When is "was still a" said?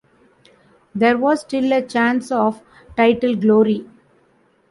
1.15-1.83